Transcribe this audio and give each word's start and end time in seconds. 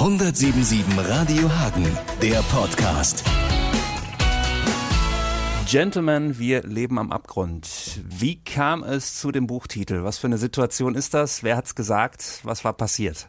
177 0.00 0.82
Radio 0.96 1.50
Hagen, 1.58 1.86
der 2.22 2.40
Podcast. 2.50 3.22
Gentlemen, 5.70 6.38
wir 6.38 6.62
leben 6.62 6.98
am 6.98 7.12
Abgrund. 7.12 8.00
Wie 8.08 8.42
kam 8.42 8.82
es 8.82 9.20
zu 9.20 9.30
dem 9.30 9.46
Buchtitel? 9.46 10.02
Was 10.02 10.16
für 10.16 10.28
eine 10.28 10.38
Situation 10.38 10.94
ist 10.94 11.12
das? 11.12 11.42
Wer 11.42 11.58
hat's 11.58 11.74
gesagt? 11.74 12.40
Was 12.44 12.64
war 12.64 12.72
passiert? 12.72 13.28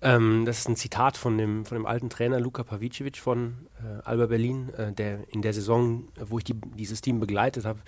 Ähm, 0.00 0.44
das 0.44 0.60
ist 0.60 0.68
ein 0.68 0.76
Zitat 0.76 1.16
von 1.16 1.36
dem, 1.36 1.64
von 1.64 1.76
dem 1.76 1.86
alten 1.86 2.08
Trainer 2.08 2.38
Luka 2.38 2.62
Pavicevic 2.62 3.16
von 3.16 3.66
äh, 3.82 4.00
Alba 4.04 4.26
Berlin, 4.26 4.72
äh, 4.74 4.92
der 4.92 5.24
in 5.32 5.42
der 5.42 5.52
Saison, 5.52 6.04
wo 6.20 6.38
ich 6.38 6.44
die, 6.44 6.54
dieses 6.54 7.00
Team 7.00 7.18
begleitet 7.18 7.64
habe, 7.64 7.80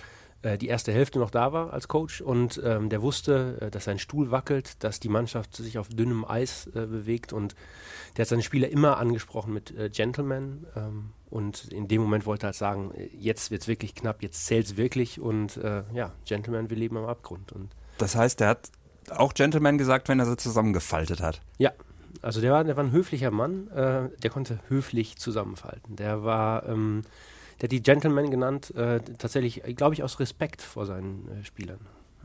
äh, 0.43 0.59
die 0.59 0.69
erste 0.69 0.93
Hälfte 0.93 1.19
noch 1.19 1.31
da 1.31 1.53
war 1.53 1.73
als 1.73 1.89
Coach 1.89 2.21
und 2.21 2.61
ähm, 2.65 2.89
der 2.89 3.03
wusste, 3.03 3.59
äh, 3.61 3.71
dass 3.71 3.85
sein 3.85 3.99
Stuhl 3.99 4.31
wackelt, 4.31 4.83
dass 4.83 5.01
die 5.01 5.09
Mannschaft 5.09 5.57
sich 5.57 5.79
auf 5.79 5.89
dünnem 5.89 6.25
Eis 6.25 6.67
äh, 6.69 6.87
bewegt 6.87 7.33
und 7.33 7.55
der 8.17 8.25
hat 8.25 8.29
seine 8.29 8.43
Spieler 8.43 8.69
immer 8.69 8.99
angesprochen 8.99 9.53
mit 9.53 9.77
äh, 9.77 9.89
Gentleman 9.89 10.67
ähm, 10.77 11.11
und 11.31 11.73
in 11.73 11.89
dem 11.89 12.03
Moment 12.03 12.27
wollte 12.27 12.47
er 12.47 12.49
halt 12.49 12.57
sagen, 12.57 12.93
äh, 12.95 13.09
jetzt 13.17 13.51
wird 13.51 13.63
es 13.63 13.69
wirklich 13.69 13.95
knapp, 13.95 14.23
jetzt 14.23 14.47
zählt 14.47 14.67
es 14.67 14.77
wirklich 14.77 15.21
und 15.21 15.57
äh, 15.57 15.85
ja, 15.95 16.13
Gentleman, 16.27 16.71
wir 16.71 16.77
leben 16.77 16.97
am 16.97 17.07
Abgrund. 17.07 17.53
Und 17.53 17.71
das 17.99 18.17
heißt, 18.17 18.41
der 18.41 18.49
hat 18.49 18.71
auch 19.11 19.35
Gentleman 19.35 19.79
gesagt, 19.79 20.09
wenn 20.09 20.19
er 20.19 20.27
sie 20.27 20.37
zusammengefaltet 20.37 21.21
hat? 21.23 21.41
Ja, 21.59 21.73
also 22.21 22.41
der 22.41 22.53
war, 22.53 22.65
der 22.65 22.77
war 22.77 22.85
ein 22.85 22.93
höflicher 22.93 23.33
Mann, 23.33 23.69
der 23.75 24.31
konnte 24.31 24.61
höflich 24.69 25.17
zusammenfalten. 25.17 25.97
Der 25.97 26.23
war... 26.23 26.69
Ähm, 26.69 27.03
der 27.63 27.69
hat 27.69 27.73
die 27.73 27.83
Gentleman 27.83 28.29
genannt, 28.29 28.75
äh, 28.75 28.99
tatsächlich, 29.19 29.63
glaube 29.77 29.95
ich, 29.95 30.03
aus 30.03 30.19
Respekt 30.19 30.63
vor 30.63 30.85
seinen 30.85 31.29
äh, 31.29 31.45
Spielern. 31.45 31.79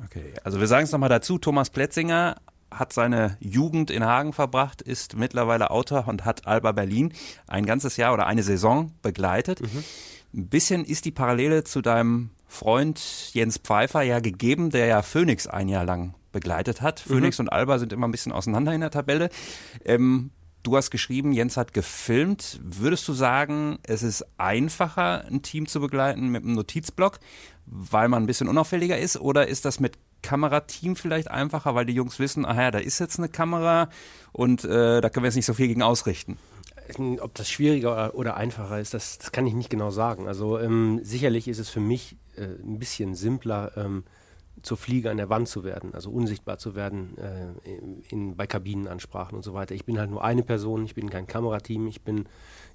Okay, 0.03 0.33
also 0.43 0.59
wir 0.59 0.65
sagen 0.65 0.85
es 0.85 0.91
nochmal 0.91 1.09
dazu, 1.09 1.37
Thomas 1.37 1.69
Plätzinger 1.69 2.37
hat 2.71 2.91
seine 2.91 3.37
Jugend 3.39 3.91
in 3.91 4.03
Hagen 4.03 4.33
verbracht, 4.33 4.81
ist 4.81 5.15
mittlerweile 5.15 5.69
Autor 5.69 6.07
und 6.07 6.25
hat 6.25 6.47
Alba 6.47 6.71
Berlin 6.71 7.13
ein 7.45 7.67
ganzes 7.67 7.97
Jahr 7.97 8.15
oder 8.15 8.25
eine 8.25 8.41
Saison 8.41 8.93
begleitet. 9.03 9.61
Mhm. 9.61 9.83
Ein 10.33 10.47
bisschen 10.47 10.85
ist 10.85 11.05
die 11.05 11.11
Parallele 11.11 11.63
zu 11.63 11.81
deinem 11.83 12.31
Freund 12.47 12.99
Jens 13.33 13.59
Pfeiffer 13.59 14.01
ja 14.01 14.19
gegeben, 14.19 14.71
der 14.71 14.87
ja 14.87 15.03
Phoenix 15.03 15.45
ein 15.45 15.69
Jahr 15.69 15.85
lang 15.85 16.15
begleitet 16.31 16.81
hat. 16.81 17.05
Mhm. 17.05 17.13
Phoenix 17.13 17.39
und 17.39 17.49
Alba 17.49 17.77
sind 17.77 17.93
immer 17.93 18.07
ein 18.07 18.11
bisschen 18.11 18.31
auseinander 18.31 18.73
in 18.73 18.81
der 18.81 18.91
Tabelle. 18.91 19.29
Ähm, 19.85 20.31
Du 20.63 20.75
hast 20.75 20.91
geschrieben, 20.91 21.31
Jens 21.31 21.55
hat 21.55 21.73
gefilmt. 21.73 22.59
Würdest 22.61 23.07
du 23.07 23.13
sagen, 23.13 23.79
es 23.83 24.03
ist 24.03 24.25
einfacher, 24.37 25.25
ein 25.25 25.41
Team 25.41 25.67
zu 25.67 25.79
begleiten 25.79 26.29
mit 26.29 26.43
einem 26.43 26.55
Notizblock, 26.55 27.19
weil 27.65 28.09
man 28.09 28.23
ein 28.23 28.27
bisschen 28.27 28.49
unauffälliger 28.49 28.97
ist? 28.97 29.17
Oder 29.17 29.47
ist 29.47 29.65
das 29.65 29.79
mit 29.79 29.97
Kamerateam 30.23 30.95
vielleicht 30.95 31.29
einfacher, 31.29 31.75
weil 31.75 31.85
die 31.85 31.93
Jungs 31.93 32.19
wissen, 32.19 32.45
aha 32.45 32.63
ja, 32.63 32.71
da 32.71 32.79
ist 32.79 32.99
jetzt 32.99 33.17
eine 33.17 33.29
Kamera 33.29 33.89
und 34.31 34.65
äh, 34.65 34.99
da 34.99 35.09
können 35.09 35.23
wir 35.23 35.27
jetzt 35.27 35.35
nicht 35.35 35.45
so 35.45 35.53
viel 35.53 35.67
gegen 35.67 35.83
ausrichten? 35.83 36.37
Ob 37.19 37.35
das 37.35 37.49
schwieriger 37.49 38.15
oder, 38.15 38.37
einfacher 38.37 38.79
ist, 38.79 38.93
das, 38.93 39.17
das, 39.17 39.31
kann 39.31 39.45
ich 39.45 39.53
nicht 39.53 39.69
genau 39.69 39.91
sagen. 39.91 40.27
Also 40.27 40.57
ähm, 40.57 41.01
sicherlich 41.03 41.47
ist 41.47 41.59
es 41.59 41.69
für 41.69 41.81
mich 41.81 42.15
äh, 42.37 42.43
ein 42.43 42.79
bisschen 42.79 43.13
simpler, 43.13 43.71
ähm, 43.75 44.05
zur 44.61 44.77
Fliege 44.77 45.11
an 45.11 45.17
der 45.17 45.29
Wand 45.29 45.47
zu 45.47 45.63
werden, 45.63 45.93
also 45.93 46.09
unsichtbar 46.09 46.57
zu 46.57 46.75
werden 46.75 47.17
äh, 47.17 47.47
in, 48.09 48.35
bei 48.35 48.47
Kabinenansprachen 48.47 49.35
und 49.35 49.43
so 49.43 49.53
weiter. 49.53 49.75
Ich 49.75 49.85
bin 49.85 49.99
halt 49.99 50.09
nur 50.09 50.23
eine 50.23 50.43
Person, 50.43 50.85
ich 50.85 50.95
bin 50.95 51.09
kein 51.09 51.27
Kamerateam, 51.27 51.87
ich 51.87 52.01
bin, 52.01 52.25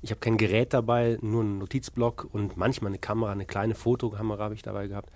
ich 0.01 0.11
habe 0.11 0.21
kein 0.21 0.37
Gerät 0.37 0.73
dabei, 0.73 1.19
nur 1.21 1.43
einen 1.43 1.59
Notizblock 1.59 2.29
und 2.33 2.57
manchmal 2.57 2.91
eine 2.91 2.99
Kamera, 2.99 3.33
eine 3.33 3.47
kleine 3.47 3.75
Fotokamera 3.75 4.45
habe 4.45 4.55
ich 4.55 4.63
dabei 4.63 4.87
gehabt. 4.87 5.11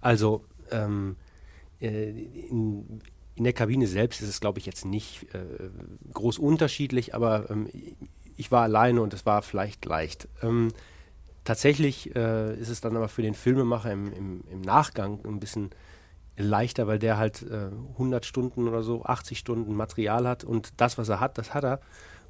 Also 0.00 0.44
ähm, 0.70 1.16
äh, 1.80 2.10
in, 2.10 3.00
in, 3.34 3.44
der 3.44 3.52
Kabine 3.52 3.86
selbst 3.86 4.22
ist 4.22 4.28
es, 4.28 4.40
glaube 4.40 4.58
ich, 4.58 4.66
jetzt 4.66 4.84
nicht 4.84 5.26
äh, 5.34 5.70
groß 6.12 6.38
unterschiedlich, 6.38 7.14
aber 7.14 7.50
ähm, 7.50 7.68
ich 8.36 8.50
war 8.50 8.62
alleine 8.62 9.02
und 9.02 9.12
es 9.12 9.26
war 9.26 9.42
vielleicht 9.42 9.84
leicht. 9.84 10.28
Ähm, 10.42 10.68
tatsächlich 11.44 12.14
äh, 12.14 12.54
ist 12.58 12.68
es 12.68 12.80
dann 12.80 12.96
aber 12.96 13.08
für 13.08 13.22
den 13.22 13.34
Filmemacher 13.34 13.92
im, 13.92 14.12
im, 14.12 14.44
im 14.50 14.60
Nachgang 14.60 15.20
ein 15.24 15.40
bisschen 15.40 15.70
leichter, 16.38 16.86
weil 16.86 16.98
der 16.98 17.18
halt 17.18 17.42
äh, 17.42 17.70
100 17.92 18.24
Stunden 18.24 18.68
oder 18.68 18.82
so, 18.82 19.04
80 19.04 19.38
Stunden 19.38 19.74
Material 19.74 20.26
hat 20.26 20.44
und 20.44 20.72
das, 20.80 20.98
was 20.98 21.08
er 21.08 21.20
hat, 21.20 21.38
das 21.38 21.54
hat 21.54 21.64
er. 21.64 21.80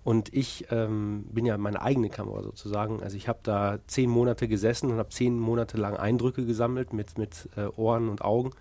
Und 0.04 0.32
ich 0.32 0.66
ähm, 0.70 1.24
bin 1.30 1.44
ja 1.44 1.58
meine 1.58 1.82
eigene 1.82 2.08
Kamera 2.08 2.42
sozusagen. 2.42 3.02
Also 3.02 3.16
ich 3.16 3.28
habe 3.28 3.40
da 3.42 3.78
zehn 3.86 4.08
Monate 4.08 4.48
gesessen 4.48 4.90
und 4.90 4.98
habe 4.98 5.10
zehn 5.10 5.38
Monate 5.38 5.76
lang 5.76 5.96
Eindrücke 5.96 6.46
gesammelt 6.46 6.92
mit, 6.92 7.18
mit 7.18 7.48
äh, 7.56 7.66
Ohren 7.76 8.08
und 8.08 8.22
Augen. 8.22 8.52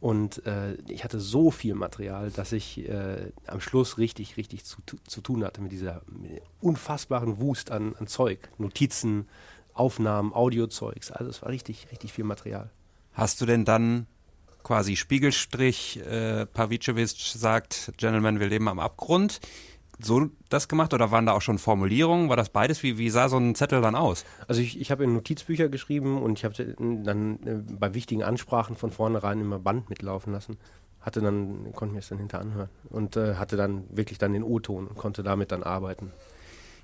Und 0.00 0.44
äh, 0.46 0.74
ich 0.88 1.04
hatte 1.04 1.20
so 1.20 1.52
viel 1.52 1.74
Material, 1.74 2.30
dass 2.30 2.50
ich 2.50 2.88
äh, 2.88 3.30
am 3.46 3.60
Schluss 3.60 3.98
richtig, 3.98 4.36
richtig 4.36 4.64
zu, 4.64 4.78
zu 5.06 5.20
tun 5.20 5.44
hatte 5.44 5.62
mit 5.62 5.70
dieser 5.70 6.02
mit 6.08 6.42
unfassbaren 6.60 7.40
Wust 7.40 7.70
an, 7.70 7.94
an 7.98 8.08
Zeug. 8.08 8.50
Notizen, 8.58 9.28
Aufnahmen, 9.74 10.34
Audiozeugs. 10.34 11.12
Also 11.12 11.30
es 11.30 11.40
war 11.40 11.50
richtig, 11.50 11.86
richtig 11.92 12.12
viel 12.12 12.24
Material. 12.24 12.68
Hast 13.12 13.40
du 13.40 13.46
denn 13.46 13.64
dann 13.64 14.06
quasi 14.62 14.96
Spiegelstrich, 14.96 16.00
äh, 16.00 16.46
Pavicevic 16.46 17.10
sagt, 17.10 17.92
Gentlemen, 17.96 18.40
wir 18.40 18.48
leben 18.48 18.68
am 18.68 18.78
Abgrund. 18.78 19.40
So 19.98 20.30
das 20.48 20.68
gemacht 20.68 20.94
oder 20.94 21.10
waren 21.10 21.26
da 21.26 21.32
auch 21.32 21.42
schon 21.42 21.58
Formulierungen? 21.58 22.28
War 22.28 22.36
das 22.36 22.48
beides? 22.48 22.82
Wie, 22.82 22.98
wie 22.98 23.10
sah 23.10 23.28
so 23.28 23.38
ein 23.38 23.54
Zettel 23.54 23.80
dann 23.82 23.94
aus? 23.94 24.24
Also 24.48 24.60
ich, 24.60 24.80
ich 24.80 24.90
habe 24.90 25.04
in 25.04 25.14
Notizbücher 25.14 25.68
geschrieben 25.68 26.20
und 26.20 26.38
ich 26.38 26.44
habe 26.44 26.74
dann 26.78 27.38
äh, 27.46 27.74
bei 27.78 27.94
wichtigen 27.94 28.22
Ansprachen 28.22 28.76
von 28.76 28.90
vornherein 28.90 29.40
immer 29.40 29.58
Band 29.58 29.90
mitlaufen 29.90 30.32
lassen. 30.32 30.58
Hatte 31.00 31.20
dann, 31.20 31.72
konnte 31.72 31.94
mir 31.94 32.00
es 32.00 32.08
dann 32.08 32.18
hinter 32.18 32.40
anhören 32.40 32.68
und 32.88 33.16
äh, 33.16 33.34
hatte 33.34 33.56
dann 33.56 33.84
wirklich 33.90 34.18
dann 34.18 34.32
den 34.32 34.42
O-Ton 34.42 34.86
und 34.86 34.96
konnte 34.96 35.22
damit 35.22 35.52
dann 35.52 35.62
arbeiten. 35.62 36.12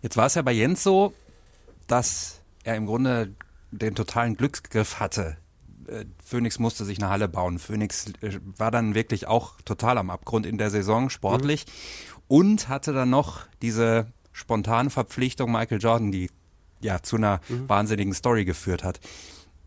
Jetzt 0.03 0.17
war 0.17 0.27
es 0.27 0.35
ja 0.35 0.43
bei 0.43 0.53
Jens 0.53 0.83
so, 0.83 1.13
dass 1.87 2.41
er 2.63 2.77
im 2.77 2.87
Grunde 2.87 3.35
den 3.71 3.95
totalen 3.95 4.37
Glücksgriff 4.37 5.01
hatte 5.01 5.37
Phoenix 6.25 6.59
musste 6.59 6.85
sich 6.85 6.99
eine 6.99 7.11
Halle 7.11 7.29
bauen. 7.29 7.59
Phoenix 7.59 8.07
äh, 8.21 8.39
war 8.57 8.71
dann 8.71 8.95
wirklich 8.95 9.27
auch 9.27 9.61
total 9.63 9.99
am 9.99 10.11
Abgrund 10.11 10.47
in 10.47 10.59
der 10.59 10.71
Saison, 10.71 11.11
sportlich. 11.11 11.67
Mhm. 11.67 12.23
Und 12.29 12.69
hatte 12.69 12.93
dann 12.93 13.11
noch 13.11 13.41
diese 13.63 14.07
spontane 14.33 14.91
Verpflichtung 14.91 15.51
Michael 15.51 15.81
Jordan, 15.81 16.13
die 16.13 16.31
ja 16.81 17.03
zu 17.03 17.17
einer 17.17 17.41
mhm. 17.49 17.69
wahnsinnigen 17.69 18.13
Story 18.13 18.45
geführt 18.45 18.85
hat. 18.85 19.01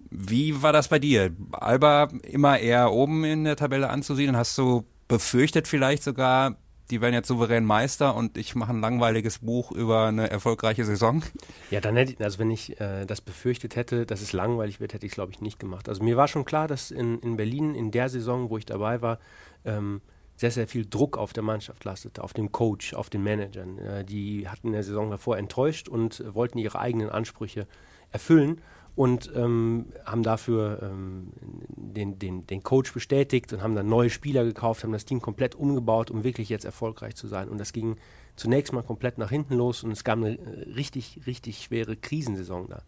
Wie 0.10 0.62
war 0.62 0.74
das 0.74 0.90
bei 0.90 1.00
dir? 1.00 1.32
Alba 1.52 2.10
immer 2.24 2.60
eher 2.60 2.92
oben 2.92 3.24
in 3.24 3.46
der 3.46 3.56
Tabelle 3.56 3.90
anzusiedeln? 3.90 4.38
Hast 4.38 4.58
du 4.58 4.86
befürchtet 5.08 5.68
vielleicht 5.68 6.04
sogar, 6.04 6.58
die 6.92 7.02
werden 7.02 7.14
jetzt 7.14 7.28
souverän 7.28 7.66
Meister 7.66 8.16
und 8.16 8.38
ich 8.38 8.54
mache 8.54 8.74
ein 8.74 8.82
langweiliges 8.82 9.40
Buch 9.40 9.72
über 9.72 10.06
eine 10.06 10.30
erfolgreiche 10.30 10.84
Saison? 10.84 11.24
Ja, 11.72 11.80
dann 11.80 11.96
hätte 11.96 12.14
ich, 12.14 12.22
also 12.22 12.38
wenn 12.40 12.52
ich 12.52 12.80
äh, 12.80 13.06
das 13.06 13.22
befürchtet 13.22 13.76
hätte, 13.76 14.06
dass 14.06 14.22
es 14.22 14.34
langweilig 14.34 14.80
wird, 14.80 14.94
hätte 14.94 15.06
ich 15.06 15.14
es, 15.14 15.16
glaube 15.16 15.32
ich, 15.32 15.42
nicht 15.42 15.60
gemacht. 15.60 15.88
Also 15.88 16.04
mir 16.04 16.18
war 16.18 16.28
schon 16.28 16.46
klar, 16.46 16.68
dass 16.68 16.92
in, 16.92 17.20
in 17.20 17.38
Berlin 17.38 17.74
in 17.74 17.92
der 17.92 18.10
Saison, 18.10 18.50
wo 18.50 18.58
ich 18.58 18.66
dabei 18.66 19.02
war, 19.02 19.20
ähm, 19.66 20.02
sehr, 20.36 20.52
sehr 20.52 20.68
viel 20.68 20.86
Druck 20.86 21.18
auf 21.18 21.34
der 21.34 21.44
Mannschaft 21.44 21.86
lastete, 21.86 22.24
auf 22.24 22.34
dem 22.34 22.52
Coach, 22.52 22.94
auf 22.94 23.10
den 23.10 23.24
Managern. 23.24 23.78
Äh, 23.78 24.04
die 24.04 24.50
hatten 24.50 24.68
in 24.68 24.74
der 24.74 24.84
Saison 24.84 25.10
davor 25.10 25.38
enttäuscht 25.38 25.88
und 25.88 26.24
wollten 26.34 26.58
ihre 26.58 26.80
eigenen 26.80 27.10
Ansprüche 27.10 27.68
erfüllen 28.12 28.62
und 28.96 29.32
ähm, 29.36 29.88
haben 30.06 30.24
dafür 30.24 30.80
ähm, 30.84 31.32
den, 31.76 32.20
den, 32.20 32.46
den 32.46 32.62
Coach 32.64 32.94
bestätigt 32.94 33.54
und 33.54 33.64
haben 33.64 33.76
dann 33.76 33.88
neue 33.88 34.10
Spieler 34.10 34.44
gekauft, 34.44 34.84
haben 34.84 34.92
das 34.92 35.06
Team 35.06 35.22
komplett 35.22 35.56
umgebaut, 35.56 36.12
um 36.12 36.24
wirklich 36.24 36.50
jetzt 36.50 36.66
erfolgreich 36.66 37.16
zu 37.16 37.28
sein. 37.28 37.48
Und 37.48 37.58
das 37.58 37.72
ging 37.74 37.96
zunächst 38.36 38.74
mal 38.74 38.84
komplett 38.84 39.18
nach 39.18 39.30
hinten 39.30 39.56
los 39.56 39.84
und 39.84 39.92
es 39.92 40.04
gab 40.04 40.18
eine 40.18 40.38
äh, 40.38 40.72
richtig, 40.76 41.22
richtig 41.26 41.64
schwere 41.64 41.96
Krisensaison 41.96 42.68
dann. 42.70 42.82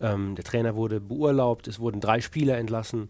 Ähm, 0.00 0.34
der 0.36 0.44
Trainer 0.44 0.76
wurde 0.76 1.00
beurlaubt, 1.00 1.66
es 1.68 1.80
wurden 1.80 2.00
drei 2.00 2.20
Spieler 2.20 2.56
entlassen, 2.58 3.08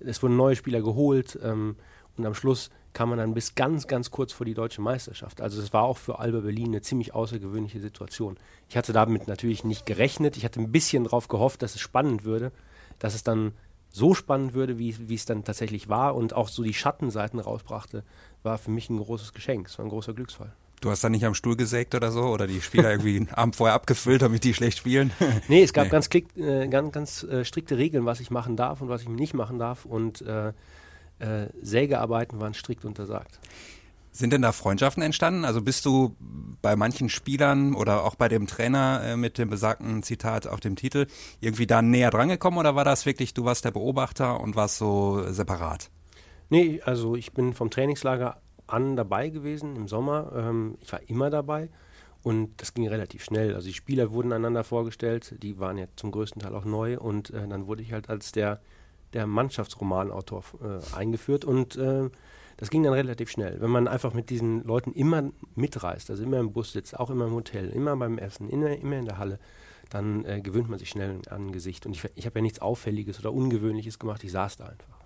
es 0.00 0.22
wurden 0.22 0.36
neue 0.36 0.56
Spieler 0.56 0.82
geholt 0.82 1.38
ähm, 1.42 1.76
und 2.16 2.26
am 2.26 2.34
Schluss 2.34 2.70
kam 2.98 3.10
man 3.10 3.18
dann 3.18 3.32
bis 3.32 3.54
ganz, 3.54 3.86
ganz 3.86 4.10
kurz 4.10 4.32
vor 4.32 4.44
die 4.44 4.54
deutsche 4.54 4.80
Meisterschaft. 4.80 5.40
Also 5.40 5.62
es 5.62 5.72
war 5.72 5.84
auch 5.84 5.98
für 5.98 6.18
Alba 6.18 6.40
Berlin 6.40 6.70
eine 6.70 6.82
ziemlich 6.82 7.14
außergewöhnliche 7.14 7.78
Situation. 7.78 8.36
Ich 8.68 8.76
hatte 8.76 8.92
damit 8.92 9.28
natürlich 9.28 9.62
nicht 9.62 9.86
gerechnet. 9.86 10.36
Ich 10.36 10.44
hatte 10.44 10.58
ein 10.58 10.72
bisschen 10.72 11.04
darauf 11.04 11.28
gehofft, 11.28 11.62
dass 11.62 11.76
es 11.76 11.80
spannend 11.80 12.24
würde, 12.24 12.50
dass 12.98 13.14
es 13.14 13.22
dann 13.22 13.52
so 13.92 14.14
spannend 14.14 14.52
würde, 14.52 14.80
wie, 14.80 15.08
wie 15.08 15.14
es 15.14 15.26
dann 15.26 15.44
tatsächlich 15.44 15.88
war 15.88 16.16
und 16.16 16.32
auch 16.32 16.48
so 16.48 16.64
die 16.64 16.74
Schattenseiten 16.74 17.38
rausbrachte, 17.38 18.02
war 18.42 18.58
für 18.58 18.72
mich 18.72 18.90
ein 18.90 18.98
großes 18.98 19.32
Geschenk. 19.32 19.68
Es 19.68 19.78
war 19.78 19.86
ein 19.86 19.90
großer 19.90 20.12
Glücksfall. 20.12 20.52
Du 20.80 20.90
hast 20.90 21.04
da 21.04 21.08
nicht 21.08 21.24
am 21.24 21.34
Stuhl 21.34 21.54
gesägt 21.54 21.94
oder 21.94 22.10
so 22.10 22.22
oder 22.22 22.48
die 22.48 22.60
Spieler 22.60 22.90
irgendwie 22.90 23.14
einen 23.14 23.30
Abend 23.30 23.54
vorher 23.54 23.76
abgefüllt, 23.76 24.22
damit 24.22 24.42
die 24.42 24.54
schlecht 24.54 24.78
spielen? 24.78 25.12
nee, 25.46 25.62
es 25.62 25.72
gab 25.72 25.84
nee. 25.84 25.90
ganz, 25.90 26.10
klick, 26.10 26.36
äh, 26.36 26.66
ganz, 26.66 26.90
ganz 26.90 27.22
äh, 27.22 27.44
strikte 27.44 27.78
Regeln, 27.78 28.06
was 28.06 28.18
ich 28.18 28.32
machen 28.32 28.56
darf 28.56 28.80
und 28.80 28.88
was 28.88 29.02
ich 29.02 29.08
nicht 29.08 29.34
machen 29.34 29.60
darf. 29.60 29.84
Und 29.84 30.20
äh, 30.22 30.52
äh, 31.18 31.46
Sägearbeiten 31.62 32.40
waren 32.40 32.54
strikt 32.54 32.84
untersagt. 32.84 33.38
Sind 34.10 34.32
denn 34.32 34.42
da 34.42 34.52
Freundschaften 34.52 35.02
entstanden? 35.02 35.44
Also 35.44 35.62
bist 35.62 35.84
du 35.84 36.16
bei 36.60 36.74
manchen 36.74 37.08
Spielern 37.08 37.74
oder 37.74 38.04
auch 38.04 38.16
bei 38.16 38.28
dem 38.28 38.46
Trainer 38.46 39.00
äh, 39.04 39.16
mit 39.16 39.38
dem 39.38 39.48
besagten 39.48 40.02
Zitat 40.02 40.46
auf 40.46 40.58
dem 40.60 40.74
Titel 40.74 41.06
irgendwie 41.40 41.66
da 41.66 41.82
näher 41.82 42.10
drangekommen 42.10 42.58
oder 42.58 42.74
war 42.74 42.84
das 42.84 43.06
wirklich, 43.06 43.32
du 43.34 43.44
warst 43.44 43.64
der 43.64 43.70
Beobachter 43.70 44.40
und 44.40 44.56
warst 44.56 44.78
so 44.78 45.22
separat? 45.30 45.90
Nee, 46.50 46.80
also 46.84 47.14
ich 47.14 47.32
bin 47.32 47.52
vom 47.52 47.70
Trainingslager 47.70 48.40
an 48.66 48.96
dabei 48.96 49.28
gewesen 49.28 49.76
im 49.76 49.86
Sommer. 49.86 50.32
Ähm, 50.34 50.78
ich 50.80 50.90
war 50.92 51.00
immer 51.08 51.30
dabei 51.30 51.68
Und 52.22 52.60
das 52.60 52.74
ging 52.74 52.88
relativ 52.88 53.22
schnell. 53.24 53.54
Also 53.54 53.68
die 53.68 53.74
Spieler 53.74 54.10
wurden 54.12 54.32
einander 54.32 54.64
vorgestellt, 54.64 55.34
die 55.42 55.58
waren 55.58 55.78
ja 55.78 55.86
zum 55.96 56.10
größten 56.10 56.42
Teil 56.42 56.54
auch 56.54 56.64
neu 56.64 56.98
und 56.98 57.30
äh, 57.30 57.46
dann 57.46 57.66
wurde 57.66 57.82
ich 57.82 57.92
halt 57.92 58.08
als 58.10 58.32
der, 58.32 58.60
der 59.12 59.26
Mannschaftsromanautor 59.26 60.42
äh, 60.62 60.96
eingeführt 60.96 61.44
und 61.44 61.76
äh, 61.76 62.10
das 62.58 62.70
ging 62.70 62.82
dann 62.82 62.92
relativ 62.92 63.30
schnell. 63.30 63.60
Wenn 63.60 63.70
man 63.70 63.86
einfach 63.86 64.14
mit 64.14 64.30
diesen 64.30 64.64
Leuten 64.64 64.92
immer 64.92 65.30
mitreist, 65.54 66.10
also 66.10 66.22
immer 66.24 66.38
im 66.38 66.52
Bus 66.52 66.72
sitzt, 66.72 66.98
auch 66.98 67.08
immer 67.08 67.26
im 67.26 67.32
Hotel, 67.32 67.70
immer 67.70 67.96
beim 67.96 68.18
Essen, 68.18 68.50
immer, 68.50 68.70
immer 68.76 68.96
in 68.96 69.04
der 69.04 69.18
Halle, 69.18 69.38
dann 69.90 70.24
äh, 70.24 70.40
gewöhnt 70.40 70.68
man 70.68 70.78
sich 70.78 70.90
schnell 70.90 71.20
an 71.30 71.52
Gesicht. 71.52 71.86
Und 71.86 71.92
ich, 71.92 72.04
ich 72.16 72.26
habe 72.26 72.40
ja 72.40 72.42
nichts 72.42 72.58
Auffälliges 72.58 73.20
oder 73.20 73.32
Ungewöhnliches 73.32 73.98
gemacht, 73.98 74.24
ich 74.24 74.32
saß 74.32 74.56
da 74.56 74.66
einfach. 74.66 74.98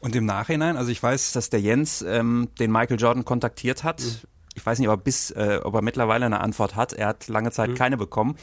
Und 0.00 0.16
im 0.16 0.24
Nachhinein, 0.24 0.76
also 0.76 0.90
ich 0.90 1.02
weiß, 1.02 1.32
dass 1.32 1.50
der 1.50 1.60
Jens 1.60 2.02
ähm, 2.02 2.48
den 2.58 2.72
Michael 2.72 2.98
Jordan 2.98 3.24
kontaktiert 3.24 3.84
hat. 3.84 4.00
Mhm. 4.00 4.28
Ich 4.54 4.64
weiß 4.64 4.78
nicht, 4.78 4.88
ob 4.88 5.00
er, 5.00 5.02
bis, 5.02 5.30
äh, 5.30 5.60
ob 5.62 5.74
er 5.74 5.82
mittlerweile 5.82 6.26
eine 6.26 6.40
Antwort 6.40 6.74
hat. 6.74 6.92
Er 6.92 7.08
hat 7.08 7.28
lange 7.28 7.50
Zeit 7.50 7.70
mhm. 7.70 7.74
keine 7.74 7.96
bekommen. 7.96 8.36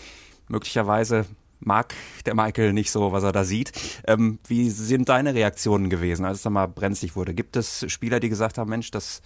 Möglicherweise 0.47 1.25
mag 1.61 1.93
der 2.25 2.35
Michael 2.35 2.73
nicht 2.73 2.91
so, 2.91 3.11
was 3.11 3.23
er 3.23 3.31
da 3.31 3.43
sieht. 3.43 3.71
Ähm, 4.05 4.39
wie 4.47 4.69
sind 4.69 5.09
deine 5.09 5.33
Reaktionen 5.33 5.89
gewesen, 5.89 6.25
als 6.25 6.37
es 6.37 6.43
dann 6.43 6.53
mal 6.53 6.67
brenzlig 6.67 7.15
wurde? 7.15 7.33
Gibt 7.33 7.55
es 7.55 7.85
Spieler, 7.91 8.19
die 8.19 8.29
gesagt 8.29 8.57
haben, 8.57 8.69
Mensch, 8.69 8.91
das 8.91 9.21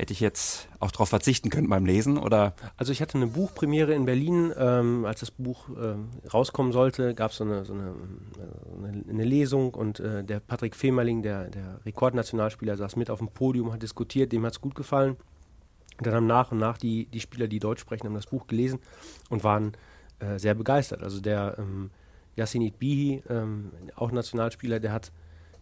hätte 0.00 0.14
ich 0.14 0.20
jetzt 0.20 0.68
auch 0.80 0.90
darauf 0.90 1.10
verzichten 1.10 1.50
können 1.50 1.68
beim 1.68 1.84
Lesen? 1.84 2.16
Oder? 2.16 2.54
Also 2.76 2.90
ich 2.90 3.02
hatte 3.02 3.18
eine 3.18 3.26
Buchpremiere 3.26 3.92
in 3.92 4.06
Berlin. 4.06 4.52
Ähm, 4.56 5.04
als 5.04 5.20
das 5.20 5.30
Buch 5.30 5.68
äh, 5.68 6.28
rauskommen 6.28 6.72
sollte, 6.72 7.14
gab 7.14 7.32
so 7.32 7.44
es 7.44 7.70
eine, 7.70 7.94
eine, 8.82 9.04
eine, 9.08 9.24
Lesung 9.24 9.74
und 9.74 10.00
äh, 10.00 10.24
der 10.24 10.40
Patrick 10.40 10.74
Femerling, 10.74 11.22
der, 11.22 11.50
der 11.50 11.80
Rekordnationalspieler, 11.84 12.76
saß 12.76 12.96
mit 12.96 13.10
auf 13.10 13.18
dem 13.18 13.28
Podium, 13.28 13.72
hat 13.72 13.82
diskutiert, 13.82 14.32
dem 14.32 14.44
hat 14.46 14.54
es 14.54 14.60
gut 14.60 14.74
gefallen. 14.74 15.16
Und 15.98 16.06
dann 16.06 16.14
haben 16.14 16.26
nach 16.26 16.50
und 16.50 16.58
nach 16.58 16.78
die, 16.78 17.04
die 17.04 17.20
Spieler, 17.20 17.46
die 17.46 17.58
Deutsch 17.58 17.82
sprechen, 17.82 18.06
haben 18.06 18.14
das 18.14 18.26
Buch 18.26 18.46
gelesen 18.46 18.78
und 19.28 19.44
waren 19.44 19.72
äh, 20.20 20.38
sehr 20.38 20.54
begeistert. 20.54 21.02
Also 21.02 21.20
der 21.20 21.56
ähm, 21.58 21.90
Yassin 22.36 22.62
Itbihi, 22.62 23.22
ähm, 23.28 23.70
auch 23.96 24.12
Nationalspieler, 24.12 24.80
der 24.80 24.92
hat 24.92 25.12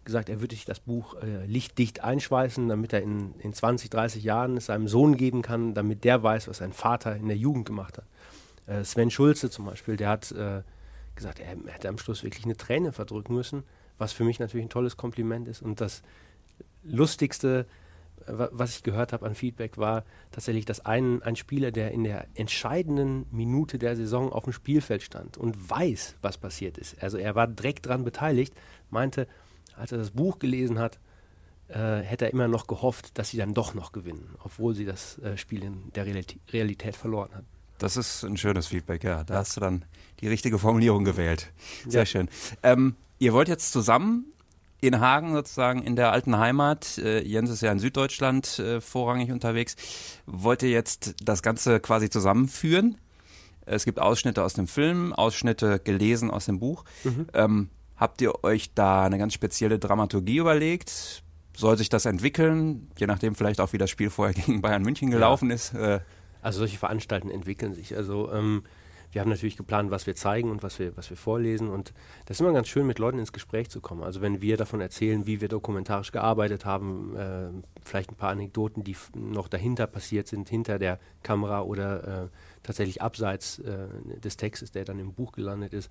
gesagt, 0.05 0.29
er 0.29 0.41
würde 0.41 0.55
sich 0.55 0.65
das 0.65 0.79
Buch 0.79 1.15
äh, 1.21 1.45
lichtdicht 1.45 2.03
einschweißen, 2.03 2.67
damit 2.67 2.93
er 2.93 3.01
in, 3.01 3.35
in 3.39 3.53
20, 3.53 3.89
30 3.89 4.23
Jahren 4.23 4.57
es 4.57 4.67
seinem 4.67 4.87
Sohn 4.87 5.17
geben 5.17 5.41
kann, 5.41 5.73
damit 5.73 6.03
der 6.03 6.23
weiß, 6.23 6.47
was 6.47 6.57
sein 6.57 6.73
Vater 6.73 7.15
in 7.15 7.27
der 7.27 7.37
Jugend 7.37 7.65
gemacht 7.65 7.97
hat. 7.97 8.05
Äh, 8.65 8.83
Sven 8.83 9.11
Schulze 9.11 9.49
zum 9.49 9.65
Beispiel, 9.65 9.97
der 9.97 10.09
hat 10.09 10.31
äh, 10.31 10.61
gesagt, 11.15 11.39
er, 11.39 11.55
er 11.65 11.73
hätte 11.73 11.89
am 11.89 11.97
Schluss 11.97 12.23
wirklich 12.23 12.45
eine 12.45 12.57
Träne 12.57 12.91
verdrücken 12.91 13.35
müssen, 13.35 13.63
was 13.97 14.13
für 14.13 14.23
mich 14.23 14.39
natürlich 14.39 14.65
ein 14.65 14.71
tolles 14.71 14.97
Kompliment 14.97 15.47
ist. 15.47 15.61
Und 15.61 15.81
das 15.81 16.01
Lustigste, 16.83 17.65
was 18.31 18.77
ich 18.77 18.83
gehört 18.83 19.13
habe 19.13 19.25
an 19.25 19.35
Feedback, 19.35 19.77
war 19.77 20.03
tatsächlich, 20.31 20.65
dass 20.65 20.85
ein, 20.85 21.21
ein 21.23 21.35
Spieler, 21.35 21.71
der 21.71 21.91
in 21.91 22.03
der 22.03 22.27
entscheidenden 22.35 23.25
Minute 23.31 23.77
der 23.77 23.95
Saison 23.95 24.31
auf 24.31 24.43
dem 24.43 24.53
Spielfeld 24.53 25.03
stand 25.03 25.37
und 25.37 25.69
weiß, 25.69 26.15
was 26.21 26.37
passiert 26.37 26.77
ist, 26.77 27.01
also 27.01 27.17
er 27.17 27.35
war 27.35 27.47
direkt 27.47 27.85
daran 27.85 28.03
beteiligt, 28.03 28.53
meinte, 28.89 29.27
als 29.75 29.91
er 29.91 29.97
das 29.97 30.11
Buch 30.11 30.39
gelesen 30.39 30.79
hat, 30.79 30.99
äh, 31.69 31.99
hätte 32.01 32.25
er 32.25 32.31
immer 32.31 32.47
noch 32.47 32.67
gehofft, 32.67 33.17
dass 33.17 33.29
sie 33.29 33.37
dann 33.37 33.53
doch 33.53 33.73
noch 33.73 33.91
gewinnen, 33.91 34.35
obwohl 34.43 34.73
sie 34.73 34.85
das 34.85 35.19
äh, 35.19 35.37
Spiel 35.37 35.63
in 35.63 35.91
der 35.93 36.05
Realität, 36.05 36.95
verloren 36.95 37.29
hat. 37.33 37.43
Das 37.77 37.95
ist 37.95 38.23
ein 38.23 38.37
schönes 38.37 38.67
Feedback, 38.67 39.03
ja. 39.03 39.23
Da 39.23 39.35
hast 39.35 39.55
du 39.55 39.61
dann 39.61 39.85
die 40.19 40.27
richtige 40.27 40.59
Formulierung 40.59 41.05
gewählt. 41.05 41.51
Sehr 41.87 42.01
ja. 42.01 42.05
schön. 42.05 42.29
Ähm, 42.63 42.95
ihr 43.19 43.33
wollt 43.33 43.47
jetzt 43.47 43.71
zusammen 43.71 44.25
in 44.81 44.99
Hagen 44.99 45.33
sozusagen 45.33 45.83
in 45.83 45.95
der 45.95 46.11
alten 46.11 46.37
Heimat, 46.37 46.97
äh, 46.99 47.21
Jens 47.21 47.49
ist 47.49 47.61
ja 47.61 47.71
in 47.71 47.79
Süddeutschland 47.79 48.59
äh, 48.59 48.81
vorrangig 48.81 49.31
unterwegs, 49.31 49.75
wollt 50.25 50.63
ihr 50.63 50.69
jetzt 50.69 51.15
das 51.21 51.41
Ganze 51.41 51.79
quasi 51.79 52.09
zusammenführen. 52.09 52.97
Es 53.65 53.85
gibt 53.85 53.99
Ausschnitte 53.99 54.43
aus 54.43 54.53
dem 54.53 54.67
Film, 54.67 55.13
Ausschnitte 55.13 55.79
gelesen 55.79 56.31
aus 56.31 56.45
dem 56.45 56.59
Buch. 56.59 56.85
Mhm. 57.03 57.27
Ähm, 57.33 57.69
habt 57.97 58.21
ihr 58.21 58.43
euch 58.43 58.73
da 58.73 59.05
eine 59.05 59.17
ganz 59.17 59.33
spezielle 59.33 59.77
Dramaturgie 59.79 60.37
überlegt? 60.37 61.23
Soll 61.55 61.77
sich 61.77 61.89
das 61.89 62.05
entwickeln? 62.05 62.89
Je 62.97 63.05
nachdem 63.05 63.35
vielleicht 63.35 63.59
auch, 63.61 63.73
wie 63.73 63.77
das 63.77 63.89
Spiel 63.89 64.09
vorher 64.09 64.33
gegen 64.33 64.61
Bayern 64.61 64.81
München 64.81 65.11
gelaufen 65.11 65.49
ja. 65.49 65.55
ist. 65.55 65.73
Äh, 65.73 65.99
also 66.41 66.59
solche 66.59 66.77
Veranstaltungen 66.77 67.33
entwickeln 67.33 67.73
sich. 67.73 67.95
Also 67.95 68.31
ähm, 68.31 68.63
wir 69.11 69.21
haben 69.21 69.29
natürlich 69.29 69.57
geplant, 69.57 69.89
was 69.89 70.05
wir 70.05 70.15
zeigen 70.15 70.51
und 70.51 70.61
was 70.61 70.77
wir, 70.77 70.95
was 70.95 71.09
wir 71.09 71.17
vorlesen. 71.17 71.69
Und 71.69 71.93
das 72.25 72.37
ist 72.37 72.41
immer 72.41 72.53
ganz 72.53 72.67
schön, 72.67 72.85
mit 72.85 72.99
Leuten 72.99 73.17
ins 73.17 73.33
Gespräch 73.33 73.69
zu 73.69 73.81
kommen. 73.81 74.03
Also 74.03 74.21
wenn 74.21 74.41
wir 74.41 74.55
davon 74.55 74.81
erzählen, 74.81 75.25
wie 75.25 75.41
wir 75.41 75.47
dokumentarisch 75.47 76.11
gearbeitet 76.11 76.65
haben, 76.65 77.15
äh, 77.15 77.49
vielleicht 77.83 78.11
ein 78.11 78.15
paar 78.15 78.29
Anekdoten, 78.29 78.83
die 78.83 78.95
noch 79.15 79.47
dahinter 79.47 79.87
passiert 79.87 80.27
sind, 80.27 80.47
hinter 80.49 80.77
der 80.77 80.99
Kamera 81.23 81.61
oder 81.61 82.23
äh, 82.25 82.27
tatsächlich 82.61 83.01
abseits 83.01 83.59
äh, 83.59 83.87
des 84.19 84.37
Textes, 84.37 84.71
der 84.71 84.85
dann 84.85 84.99
im 84.99 85.13
Buch 85.13 85.31
gelandet 85.31 85.73
ist. 85.73 85.89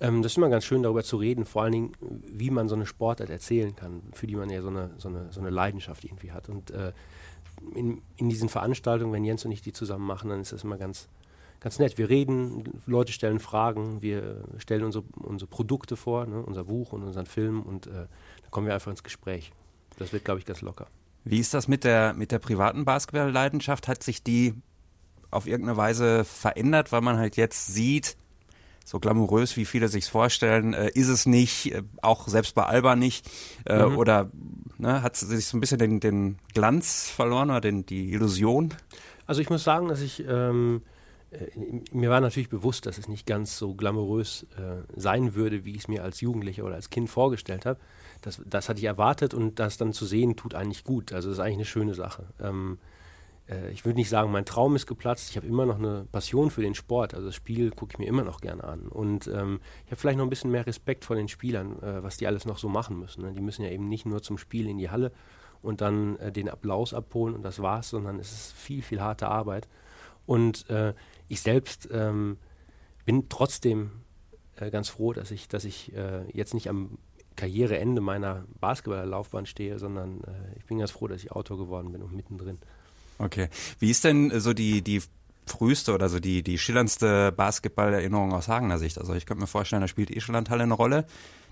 Ähm, 0.00 0.22
das 0.22 0.32
ist 0.32 0.38
immer 0.38 0.48
ganz 0.48 0.64
schön, 0.64 0.82
darüber 0.82 1.04
zu 1.04 1.18
reden, 1.18 1.44
vor 1.44 1.64
allen 1.64 1.72
Dingen, 1.72 1.92
wie 2.00 2.50
man 2.50 2.68
so 2.68 2.74
eine 2.74 2.86
Sportart 2.86 3.28
erzählen 3.28 3.76
kann, 3.76 4.02
für 4.12 4.26
die 4.26 4.36
man 4.36 4.48
ja 4.48 4.62
so 4.62 4.68
eine, 4.68 4.90
so 4.96 5.08
eine, 5.08 5.30
so 5.30 5.40
eine 5.40 5.50
Leidenschaft 5.50 6.04
irgendwie 6.04 6.32
hat. 6.32 6.48
Und 6.48 6.70
äh, 6.70 6.92
in, 7.74 8.00
in 8.16 8.30
diesen 8.30 8.48
Veranstaltungen, 8.48 9.12
wenn 9.12 9.24
Jens 9.24 9.44
und 9.44 9.52
ich 9.52 9.60
die 9.60 9.72
zusammen 9.72 10.06
machen, 10.06 10.30
dann 10.30 10.40
ist 10.40 10.52
das 10.52 10.64
immer 10.64 10.78
ganz 10.78 11.08
ganz 11.64 11.78
nett. 11.78 11.96
Wir 11.96 12.10
reden, 12.10 12.62
Leute 12.86 13.10
stellen 13.10 13.40
Fragen, 13.40 14.02
wir 14.02 14.44
stellen 14.58 14.84
unsere, 14.84 15.02
unsere 15.14 15.48
Produkte 15.48 15.96
vor, 15.96 16.26
ne, 16.26 16.42
unser 16.42 16.64
Buch 16.64 16.92
und 16.92 17.02
unseren 17.02 17.24
Film 17.24 17.62
und 17.62 17.86
äh, 17.86 17.90
dann 17.90 18.50
kommen 18.50 18.66
wir 18.66 18.74
einfach 18.74 18.90
ins 18.90 19.02
Gespräch. 19.02 19.50
Das 19.96 20.12
wird, 20.12 20.26
glaube 20.26 20.40
ich, 20.40 20.46
ganz 20.46 20.60
locker. 20.60 20.86
Wie 21.24 21.40
ist 21.40 21.54
das 21.54 21.66
mit 21.66 21.84
der, 21.84 22.12
mit 22.12 22.32
der 22.32 22.38
privaten 22.38 22.84
Basketball-Leidenschaft? 22.84 23.88
Hat 23.88 24.02
sich 24.02 24.22
die 24.22 24.52
auf 25.30 25.46
irgendeine 25.46 25.78
Weise 25.78 26.24
verändert, 26.24 26.92
weil 26.92 27.00
man 27.00 27.16
halt 27.16 27.36
jetzt 27.38 27.68
sieht, 27.68 28.18
so 28.84 29.00
glamourös, 29.00 29.56
wie 29.56 29.64
viele 29.64 29.88
sich 29.88 30.04
vorstellen, 30.04 30.74
äh, 30.74 30.90
ist 30.92 31.08
es 31.08 31.24
nicht, 31.24 31.72
äh, 31.72 31.82
auch 32.02 32.28
selbst 32.28 32.54
bei 32.54 32.64
Alba 32.64 32.94
nicht, 32.94 33.26
äh, 33.64 33.86
mhm. 33.86 33.96
oder 33.96 34.30
ne, 34.76 35.00
hat 35.00 35.16
sich 35.16 35.46
so 35.46 35.56
ein 35.56 35.60
bisschen 35.60 35.78
den, 35.78 35.98
den 35.98 36.36
Glanz 36.52 37.08
verloren 37.08 37.48
oder 37.48 37.62
den, 37.62 37.86
die 37.86 38.12
Illusion? 38.12 38.74
Also 39.26 39.40
ich 39.40 39.48
muss 39.48 39.64
sagen, 39.64 39.88
dass 39.88 40.02
ich 40.02 40.22
ähm, 40.28 40.82
äh, 40.82 40.93
mir 41.92 42.10
war 42.10 42.20
natürlich 42.20 42.48
bewusst, 42.48 42.86
dass 42.86 42.98
es 42.98 43.08
nicht 43.08 43.26
ganz 43.26 43.58
so 43.58 43.74
glamourös 43.74 44.46
äh, 44.56 44.82
sein 44.96 45.34
würde, 45.34 45.64
wie 45.64 45.72
ich 45.72 45.82
es 45.82 45.88
mir 45.88 46.02
als 46.02 46.20
Jugendlicher 46.20 46.64
oder 46.64 46.74
als 46.74 46.90
Kind 46.90 47.10
vorgestellt 47.10 47.66
habe. 47.66 47.80
Das, 48.22 48.40
das 48.46 48.68
hatte 48.68 48.78
ich 48.78 48.84
erwartet 48.84 49.34
und 49.34 49.58
das 49.58 49.76
dann 49.76 49.92
zu 49.92 50.06
sehen, 50.06 50.36
tut 50.36 50.54
eigentlich 50.54 50.84
gut. 50.84 51.12
Also 51.12 51.28
das 51.28 51.38
ist 51.38 51.44
eigentlich 51.44 51.56
eine 51.56 51.64
schöne 51.64 51.94
Sache. 51.94 52.26
Ähm, 52.40 52.78
äh, 53.48 53.70
ich 53.70 53.84
würde 53.84 53.98
nicht 53.98 54.08
sagen, 54.08 54.30
mein 54.30 54.44
Traum 54.44 54.76
ist 54.76 54.86
geplatzt. 54.86 55.30
Ich 55.30 55.36
habe 55.36 55.46
immer 55.46 55.66
noch 55.66 55.78
eine 55.78 56.06
Passion 56.10 56.50
für 56.50 56.62
den 56.62 56.74
Sport. 56.74 57.14
Also 57.14 57.26
das 57.26 57.34
Spiel 57.34 57.70
gucke 57.70 57.92
ich 57.94 57.98
mir 57.98 58.06
immer 58.06 58.24
noch 58.24 58.40
gerne 58.40 58.64
an. 58.64 58.88
Und 58.88 59.26
ähm, 59.28 59.60
ich 59.84 59.90
habe 59.90 59.96
vielleicht 59.96 60.18
noch 60.18 60.24
ein 60.24 60.30
bisschen 60.30 60.50
mehr 60.50 60.66
Respekt 60.66 61.04
vor 61.04 61.16
den 61.16 61.28
Spielern, 61.28 61.82
äh, 61.82 62.02
was 62.02 62.16
die 62.16 62.26
alles 62.26 62.46
noch 62.46 62.58
so 62.58 62.68
machen 62.68 62.98
müssen. 62.98 63.22
Ne? 63.22 63.32
Die 63.32 63.42
müssen 63.42 63.62
ja 63.62 63.70
eben 63.70 63.88
nicht 63.88 64.06
nur 64.06 64.22
zum 64.22 64.38
Spiel 64.38 64.68
in 64.68 64.78
die 64.78 64.90
Halle 64.90 65.12
und 65.62 65.80
dann 65.80 66.16
äh, 66.16 66.32
den 66.32 66.48
Applaus 66.48 66.94
abholen 66.94 67.34
und 67.34 67.42
das 67.42 67.60
war's, 67.60 67.90
sondern 67.90 68.18
es 68.18 68.32
ist 68.32 68.52
viel, 68.52 68.82
viel 68.82 69.00
harte 69.00 69.28
Arbeit. 69.28 69.68
Und 70.26 70.68
äh, 70.70 70.94
ich 71.28 71.40
selbst 71.40 71.88
ähm, 71.92 72.38
bin 73.04 73.28
trotzdem 73.28 73.90
äh, 74.56 74.70
ganz 74.70 74.88
froh, 74.88 75.12
dass 75.12 75.30
ich, 75.30 75.48
dass 75.48 75.64
ich 75.64 75.94
äh, 75.94 76.24
jetzt 76.32 76.54
nicht 76.54 76.68
am 76.68 76.98
Karriereende 77.36 78.00
meiner 78.00 78.44
Basketballlaufbahn 78.60 79.46
stehe, 79.46 79.78
sondern 79.78 80.20
äh, 80.22 80.56
ich 80.56 80.64
bin 80.66 80.78
ganz 80.78 80.92
froh, 80.92 81.08
dass 81.08 81.22
ich 81.22 81.32
Autor 81.32 81.58
geworden 81.58 81.92
bin 81.92 82.02
und 82.02 82.14
mittendrin. 82.14 82.58
Okay. 83.18 83.48
Wie 83.78 83.90
ist 83.90 84.04
denn 84.04 84.38
so 84.40 84.52
die, 84.52 84.82
die 84.82 85.02
früheste 85.46 85.92
oder 85.92 86.08
so 86.08 86.20
die, 86.20 86.42
die 86.42 86.58
schillerndste 86.58 87.32
Basketballerinnerung 87.32 88.32
aus 88.32 88.48
Hagener 88.48 88.78
Sicht? 88.78 88.98
Also 88.98 89.14
ich 89.14 89.26
könnte 89.26 89.42
mir 89.42 89.46
vorstellen, 89.46 89.82
da 89.82 89.88
spielt 89.88 90.10
Ischlandhalle 90.10 90.62
eine 90.62 90.74
Rolle. 90.74 91.06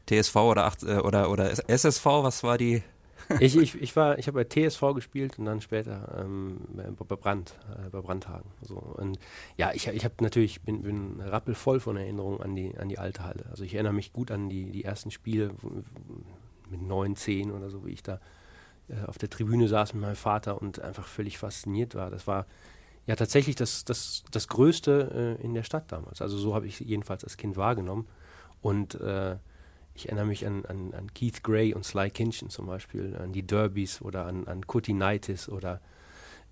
TSV 0.06 0.34
oder, 0.36 0.64
acht, 0.64 0.82
äh, 0.82 0.98
oder, 0.98 1.30
oder 1.30 1.50
SSV, 1.68 2.04
was 2.04 2.42
war 2.42 2.58
die 2.58 2.82
ich, 3.40 3.56
ich, 3.56 3.80
ich, 3.80 3.96
war, 3.96 4.18
ich 4.18 4.26
habe 4.26 4.44
bei 4.44 4.68
TSV 4.68 4.94
gespielt 4.94 5.38
und 5.38 5.44
dann 5.44 5.60
später 5.60 6.18
ähm, 6.20 6.60
bei 7.08 7.16
Brand, 7.16 7.58
äh, 7.70 7.88
bei 7.90 8.00
Brandhagen. 8.00 8.50
So. 8.62 8.76
Und 8.76 9.18
ja, 9.56 9.72
ich, 9.72 9.86
ich 9.88 10.04
habe 10.04 10.14
natürlich, 10.20 10.62
bin, 10.62 10.82
bin 10.82 11.20
rappelvoll 11.20 11.80
von 11.80 11.96
Erinnerungen 11.96 12.40
an 12.40 12.54
die, 12.54 12.76
an 12.76 12.88
die 12.88 12.98
alte 12.98 13.24
Halle. 13.24 13.44
Also 13.50 13.64
ich 13.64 13.74
erinnere 13.74 13.92
mich 13.92 14.12
gut 14.12 14.30
an 14.30 14.48
die, 14.48 14.70
die 14.70 14.84
ersten 14.84 15.10
Spiele 15.10 15.50
mit 16.70 16.82
neun, 16.82 17.16
zehn 17.16 17.50
oder 17.50 17.70
so, 17.70 17.84
wie 17.86 17.92
ich 17.92 18.02
da 18.02 18.20
äh, 18.88 19.04
auf 19.06 19.18
der 19.18 19.30
Tribüne 19.30 19.68
saß 19.68 19.94
mit 19.94 20.02
meinem 20.02 20.16
Vater 20.16 20.60
und 20.60 20.80
einfach 20.80 21.06
völlig 21.06 21.38
fasziniert 21.38 21.94
war. 21.94 22.10
Das 22.10 22.26
war 22.26 22.46
ja 23.06 23.16
tatsächlich 23.16 23.56
das, 23.56 23.84
das, 23.84 24.24
das 24.30 24.48
Größte 24.48 25.38
äh, 25.40 25.44
in 25.44 25.54
der 25.54 25.62
Stadt 25.62 25.90
damals. 25.90 26.22
Also 26.22 26.38
so 26.38 26.54
habe 26.54 26.66
ich 26.66 26.80
jedenfalls 26.80 27.24
als 27.24 27.36
Kind 27.36 27.56
wahrgenommen. 27.56 28.06
Und 28.60 28.94
äh, 29.00 29.36
ich 29.94 30.06
erinnere 30.06 30.26
mich 30.26 30.46
an, 30.46 30.64
an, 30.66 30.94
an, 30.94 31.12
Keith 31.12 31.42
Gray 31.42 31.74
und 31.74 31.84
Sly 31.84 32.10
Kinchin 32.10 32.50
zum 32.50 32.66
Beispiel, 32.66 33.16
an 33.16 33.32
die 33.32 33.42
Derbys 33.42 34.00
oder 34.00 34.26
an, 34.26 34.46
an 34.46 34.66
Kutinitis 34.66 35.48
oder 35.48 35.80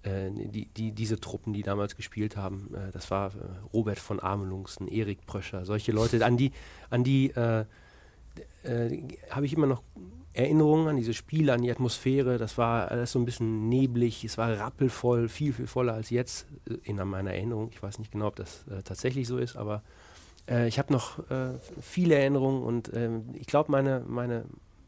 äh, 0.02 0.30
die, 0.30 0.66
die, 0.66 0.92
diese 0.92 1.20
Truppen, 1.20 1.52
die 1.52 1.62
damals 1.62 1.96
gespielt 1.96 2.36
haben. 2.36 2.74
Äh, 2.74 2.92
das 2.92 3.10
war 3.10 3.28
äh, 3.28 3.38
Robert 3.72 3.98
von 3.98 4.20
Amelungsen, 4.20 4.88
Erik 4.88 5.26
Pröscher, 5.26 5.64
solche 5.64 5.92
Leute, 5.92 6.24
an 6.24 6.36
die, 6.36 6.52
an 6.90 7.04
die 7.04 7.30
äh, 7.30 7.64
äh, 8.62 9.02
habe 9.30 9.46
ich 9.46 9.52
immer 9.54 9.66
noch 9.66 9.82
Erinnerungen 10.32 10.88
an 10.88 10.96
diese 10.96 11.12
Spiele, 11.12 11.52
an 11.52 11.62
die 11.62 11.70
Atmosphäre. 11.70 12.38
Das 12.38 12.56
war 12.56 12.90
alles 12.90 13.12
so 13.12 13.18
ein 13.18 13.24
bisschen 13.24 13.68
neblig, 13.68 14.24
es 14.24 14.38
war 14.38 14.56
rappelvoll, 14.58 15.28
viel, 15.28 15.52
viel 15.52 15.66
voller 15.66 15.94
als 15.94 16.10
jetzt 16.10 16.46
äh, 16.68 16.74
in 16.84 16.96
meiner 16.96 17.32
Erinnerung. 17.32 17.70
Ich 17.72 17.82
weiß 17.82 17.98
nicht 17.98 18.12
genau, 18.12 18.28
ob 18.28 18.36
das 18.36 18.64
tatsächlich 18.84 19.26
so 19.26 19.38
ist, 19.38 19.56
aber 19.56 19.82
äh, 20.48 20.68
ich 20.68 20.78
habe 20.78 20.92
noch 20.92 21.18
äh, 21.30 21.58
viele 21.80 22.16
Erinnerungen 22.16 22.62
und 22.62 22.90
ähm, 22.94 23.30
ich 23.34 23.46
glaube, 23.46 23.70
meine, 23.70 24.04
meine 24.06 24.44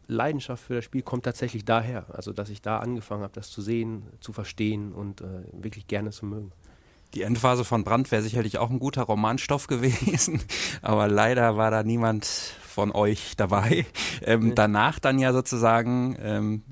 Leidenschaft 0.07 0.65
für 0.65 0.75
das 0.75 0.85
Spiel 0.85 1.03
kommt 1.03 1.25
tatsächlich 1.25 1.65
daher. 1.65 2.07
Also, 2.13 2.33
dass 2.33 2.51
ich 2.51 2.63
da 2.63 2.79
angefangen 2.79 3.23
habe, 3.23 3.33
das 3.35 3.51
zu 3.51 3.63
sehen, 3.63 4.05
zu 4.21 4.33
verstehen 4.33 4.93
und 4.93 5.21
äh, 5.21 5.25
wirklich 5.53 5.87
gerne 5.87 6.11
zu 6.11 6.27
mögen. 6.27 6.53
Die 7.15 7.23
Endphase 7.23 7.65
von 7.65 7.85
Brand 7.85 8.11
wäre 8.11 8.23
sicherlich 8.23 8.59
auch 8.59 8.71
ein 8.71 8.79
guter 8.79 9.03
Romanstoff 9.03 9.67
gewesen, 9.69 10.43
aber 10.81 11.09
leider 11.09 11.57
war 11.57 11.71
da 11.71 11.83
niemand 11.83 12.25
von 12.25 12.93
euch 12.93 13.35
dabei. 13.37 13.87
Ähm, 14.23 14.49
nee. 14.49 14.55
Danach 14.55 14.99
dann 14.99 15.19
ja 15.19 15.33
sozusagen 15.33 16.17
ähm, 16.21 16.63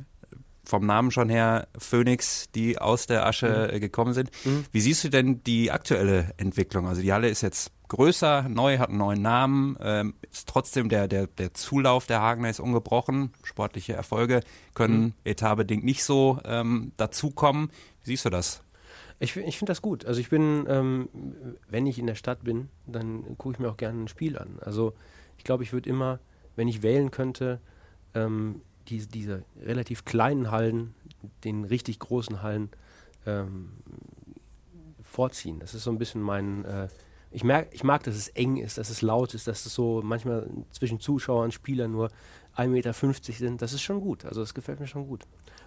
vom 0.65 0.87
Namen 0.87 1.11
schon 1.11 1.29
her 1.29 1.69
Phoenix, 1.77 2.51
die 2.53 2.79
aus 2.79 3.07
der 3.07 3.27
Asche 3.27 3.71
mhm. 3.73 3.81
gekommen 3.81 4.15
sind. 4.15 4.31
Mhm. 4.45 4.65
Wie 4.73 4.81
siehst 4.81 5.05
du 5.05 5.09
denn 5.11 5.43
die 5.45 5.71
aktuelle 5.71 6.33
Entwicklung? 6.39 6.87
Also 6.87 7.03
die 7.03 7.13
Halle 7.13 7.29
ist 7.29 7.43
jetzt 7.43 7.73
größer, 7.91 8.49
neu, 8.49 8.79
hat 8.79 8.89
einen 8.89 8.99
neuen 8.99 9.21
Namen, 9.21 9.77
ähm, 9.81 10.15
ist 10.31 10.49
trotzdem 10.49 10.89
der, 10.89 11.09
der, 11.09 11.27
der 11.27 11.53
Zulauf 11.55 12.07
der 12.07 12.23
Hagener 12.23 12.49
ist 12.49 12.61
ungebrochen. 12.61 13.33
Sportliche 13.43 13.93
Erfolge 13.93 14.41
können 14.75 15.03
mhm. 15.03 15.15
etatbedingt 15.25 15.85
nicht 15.85 16.05
so 16.05 16.39
ähm, 16.45 16.93
dazukommen. 16.97 17.71
Wie 18.03 18.11
siehst 18.11 18.25
du 18.25 18.31
das? 18.31 18.63
Ich, 19.19 19.37
ich 19.37 19.59
finde 19.59 19.73
das 19.73 19.83
gut. 19.83 20.07
Also 20.07 20.21
ich 20.21 20.31
bin, 20.31 20.65
ähm, 20.69 21.09
wenn 21.69 21.87
ich 21.87 21.99
in 21.99 22.07
der 22.07 22.15
Stadt 22.15 22.45
bin, 22.45 22.71
dann 22.87 23.37
gucke 23.37 23.55
ich 23.55 23.59
mir 23.59 23.69
auch 23.69 23.77
gerne 23.77 24.05
ein 24.05 24.09
Spiel 24.09 24.39
an. 24.39 24.59
Also 24.61 24.95
ich 25.37 25.45
glaube, 25.45 25.65
ich 25.65 25.73
würde 25.73 25.91
immer, 25.91 26.21
wenn 26.57 26.69
ich 26.69 26.83
wählen 26.83 27.11
könnte, 27.11 27.61
ähm, 28.15 28.63
die, 28.89 29.07
diese 29.07 29.43
relativ 29.61 30.05
kleinen 30.05 30.51
Hallen, 30.51 30.95
den 31.45 31.65
richtig 31.65 31.99
großen 31.99 32.43
Hallen 32.43 32.71
ähm, 33.27 33.73
vorziehen. 35.03 35.59
Das 35.59 35.75
ist 35.75 35.83
so 35.83 35.91
ein 35.91 35.99
bisschen 35.99 36.23
mein. 36.23 36.65
Äh, 36.65 36.89
ich, 37.31 37.45
merk, 37.45 37.69
ich 37.73 37.85
mag, 37.85 38.03
dass 38.03 38.17
es 38.17 38.29
eng 38.29 38.57
ist, 38.57 38.79
dass 38.79 38.91
es 38.91 39.03
laut 39.03 39.35
ist, 39.35 39.47
dass 39.47 39.65
es 39.65 39.75
so 39.75 40.03
manchmal 40.05 40.49
zwischen 40.71 41.01
Zuschauern 41.01 41.45
und 41.45 41.53
Spielern 41.53 41.93
nur 41.93 42.09
1,50 42.57 42.69
Meter 42.69 42.93
sind. 42.93 43.63
Das 43.63 43.73
ist 43.73 43.83
schon 43.83 44.01
gut. 44.01 44.25
Also, 44.25 44.41
das 44.41 44.55
gefällt 44.55 44.81
mir 44.81 44.87
schon 44.87 45.07
gut. 45.07 45.25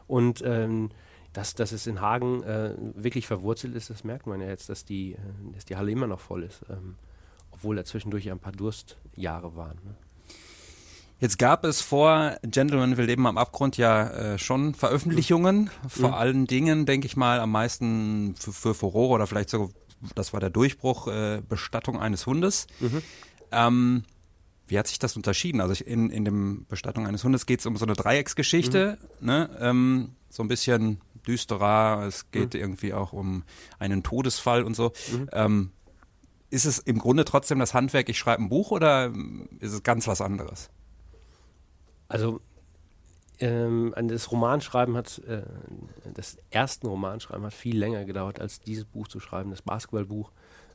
Und 0.07 0.41
ähm, 0.45 0.89
dass, 1.31 1.55
dass 1.55 1.71
es 1.71 1.87
in 1.87 2.01
Hagen 2.01 2.43
äh, 2.43 2.75
wirklich 2.95 3.25
verwurzelt 3.27 3.75
ist, 3.75 3.89
das 3.89 4.03
merkt 4.03 4.27
man 4.27 4.41
ja 4.41 4.47
jetzt, 4.47 4.69
dass 4.69 4.85
die, 4.85 5.13
äh, 5.13 5.17
dass 5.53 5.65
die 5.65 5.75
Halle 5.75 5.91
immer 5.91 6.07
noch 6.07 6.19
voll 6.19 6.43
ist. 6.43 6.61
Ähm, 6.69 6.95
obwohl 7.51 7.75
da 7.75 7.85
zwischendurch 7.85 8.25
ja 8.25 8.33
ein 8.33 8.39
paar 8.39 8.51
Durstjahre 8.51 9.55
waren. 9.55 9.77
Ne? 9.83 9.95
Jetzt 11.19 11.39
gab 11.39 11.63
es 11.63 11.79
vor 11.79 12.37
Gentleman 12.41 12.97
will 12.97 13.05
leben 13.05 13.25
am 13.27 13.37
Abgrund 13.37 13.77
ja 13.77 14.09
äh, 14.09 14.37
schon 14.37 14.73
Veröffentlichungen. 14.73 15.69
Mhm. 15.83 15.89
Vor 15.89 16.17
allen 16.17 16.47
Dingen, 16.47 16.85
denke 16.85 17.05
ich 17.05 17.15
mal, 17.15 17.39
am 17.39 17.51
meisten 17.51 18.35
für, 18.37 18.51
für 18.51 18.73
Furore 18.73 19.13
oder 19.13 19.27
vielleicht 19.27 19.49
sogar, 19.49 19.69
das 20.15 20.33
war 20.33 20.39
der 20.39 20.49
Durchbruch, 20.49 21.07
äh, 21.07 21.41
Bestattung 21.47 21.99
eines 21.99 22.25
Hundes. 22.25 22.67
Mhm. 22.79 23.01
Ähm, 23.51 24.03
wie 24.67 24.79
hat 24.79 24.87
sich 24.87 24.99
das 24.99 25.15
unterschieden? 25.15 25.61
Also 25.61 25.83
in, 25.83 26.09
in 26.09 26.25
dem 26.25 26.65
Bestattung 26.67 27.05
eines 27.07 27.23
Hundes 27.23 27.45
geht 27.45 27.59
es 27.59 27.65
um 27.65 27.77
so 27.77 27.85
eine 27.85 27.93
Dreiecksgeschichte, 27.93 28.97
mhm. 29.19 29.25
ne? 29.25 29.49
Ähm, 29.59 30.09
so 30.29 30.41
ein 30.41 30.47
bisschen 30.47 30.99
düsterer, 31.27 32.05
es 32.07 32.31
geht 32.31 32.53
mhm. 32.53 32.59
irgendwie 32.59 32.93
auch 32.93 33.13
um 33.13 33.43
einen 33.79 34.03
Todesfall 34.03 34.63
und 34.63 34.75
so. 34.75 34.91
Mhm. 35.11 35.29
Ähm, 35.31 35.71
ist 36.49 36.65
es 36.65 36.79
im 36.79 36.99
Grunde 36.99 37.25
trotzdem 37.25 37.59
das 37.59 37.73
Handwerk, 37.73 38.09
ich 38.09 38.17
schreibe 38.17 38.43
ein 38.43 38.49
Buch 38.49 38.71
oder 38.71 39.11
ist 39.59 39.73
es 39.73 39.83
ganz 39.83 40.07
was 40.07 40.21
anderes? 40.21 40.69
Also 42.07 42.41
ähm, 43.39 43.93
das 43.95 44.31
Romanschreiben 44.31 44.95
hat, 44.95 45.19
äh, 45.27 45.43
das 46.13 46.37
erste 46.49 46.87
Romanschreiben 46.87 47.45
hat 47.45 47.53
viel 47.53 47.77
länger 47.77 48.05
gedauert, 48.05 48.39
als 48.39 48.59
dieses 48.59 48.85
Buch 48.85 49.07
zu 49.07 49.19
schreiben, 49.19 49.51
das 49.51 49.61
Basketballbuch, 49.61 50.31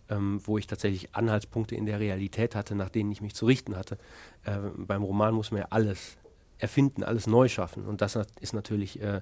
ähm, 0.09 0.41
wo 0.45 0.59
ich 0.59 0.67
tatsächlich 0.67 1.15
Anhaltspunkte 1.15 1.75
in 1.75 1.87
der 1.87 2.00
Realität 2.00 2.55
hatte, 2.55 2.75
nach 2.75 2.88
denen 2.88 3.12
ich 3.12 3.21
mich 3.21 3.35
zu 3.35 3.47
richten 3.47 3.77
hatte. 3.77 3.99
Äh, 4.45 4.59
beim 4.77 5.03
Roman 5.03 5.35
muss 5.35 5.50
man 5.50 5.61
ja 5.61 5.67
alles 5.71 6.17
erfinden, 6.59 7.05
alles 7.05 7.27
neu 7.27 7.49
schaffen 7.49 7.87
und 7.87 8.00
das 8.00 8.19
ist 8.41 8.53
natürlich 8.53 9.00
äh, 9.00 9.21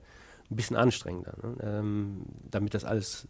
ein 0.51 0.57
bisschen 0.57 0.77
anstrengender, 0.77 1.35
ne? 1.43 1.57
ähm, 1.63 2.23
damit 2.51 2.75
das 2.75 2.85
alles 2.85 3.29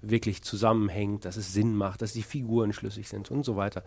wirklich 0.00 0.42
zusammenhängt, 0.42 1.24
dass 1.24 1.36
es 1.36 1.52
Sinn 1.52 1.74
macht, 1.74 2.02
dass 2.02 2.12
die 2.12 2.22
Figuren 2.22 2.72
schlüssig 2.72 3.08
sind 3.08 3.30
und 3.30 3.44
so 3.44 3.56
weiter. 3.56 3.84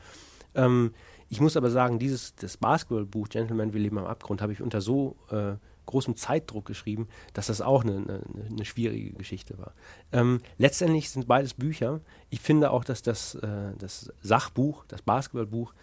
Ähm, 0.55 0.93
ich 1.29 1.41
muss 1.41 1.57
aber 1.57 1.69
sagen, 1.69 2.00
dieses 2.00 2.35
das 2.35 2.57
Basketballbuch 2.57 3.29
Gentleman, 3.29 3.74
wir 3.74 3.81
leben 3.81 3.97
am 3.97 4.05
Abgrund 4.05 4.41
habe 4.41 4.53
ich 4.53 4.62
unter 4.62 4.81
so 4.81 5.17
äh, 5.31 5.53
großem 5.85 6.15
Zeitdruck 6.15 6.65
geschrieben, 6.65 7.07
dass 7.33 7.47
das 7.47 7.62
auch 7.62 7.83
eine, 7.83 7.97
eine, 7.97 8.21
eine 8.50 8.65
schwierige 8.65 9.13
Geschichte 9.13 9.57
war. 9.57 9.74
Ähm, 10.12 10.41
letztendlich 10.57 11.09
sind 11.09 11.27
beides 11.27 11.53
Bücher. 11.53 12.01
Ich 12.29 12.41
finde 12.41 12.71
auch, 12.71 12.83
dass 12.83 13.01
das, 13.01 13.35
äh, 13.35 13.74
das 13.77 14.12
Sachbuch, 14.21 14.85
das 14.88 15.01
Basketballbuch, 15.01 15.74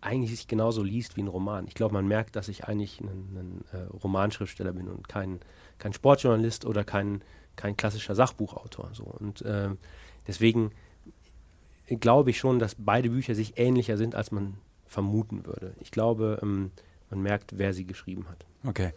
eigentlich 0.00 0.32
sich 0.32 0.48
genauso 0.48 0.82
liest 0.82 1.16
wie 1.16 1.22
ein 1.22 1.28
Roman. 1.28 1.68
Ich 1.68 1.74
glaube, 1.74 1.94
man 1.94 2.08
merkt, 2.08 2.34
dass 2.34 2.48
ich 2.48 2.64
eigentlich 2.64 3.00
ein, 3.00 3.64
äh, 3.72 3.82
Romanschriftsteller 4.02 4.72
bin 4.72 4.88
und 4.88 5.08
kein, 5.08 5.38
kein 5.78 5.92
Sportjournalist 5.92 6.64
oder 6.64 6.82
kein 6.82 7.22
kein 7.56 7.76
klassischer 7.76 8.14
Sachbuchautor. 8.14 8.90
So. 8.92 9.04
Und 9.04 9.42
äh, 9.42 9.70
deswegen 10.26 10.72
glaube 11.86 12.30
ich 12.30 12.38
schon, 12.38 12.58
dass 12.58 12.76
beide 12.78 13.10
Bücher 13.10 13.34
sich 13.34 13.58
ähnlicher 13.58 13.96
sind, 13.96 14.14
als 14.14 14.30
man 14.30 14.54
vermuten 14.86 15.46
würde. 15.46 15.74
Ich 15.80 15.90
glaube, 15.90 16.38
ähm, 16.42 16.70
man 17.10 17.22
merkt, 17.22 17.58
wer 17.58 17.72
sie 17.74 17.84
geschrieben 17.84 18.26
hat. 18.28 18.44
Okay. 18.64 18.92